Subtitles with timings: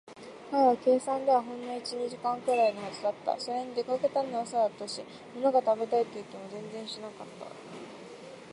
[0.49, 3.39] 彼の計算ではほんの一、二時間ぐらいのはずだった。
[3.39, 4.99] それに、出かけたのは朝だったし、
[5.35, 7.45] ものが食べたいという気も全然しなかった。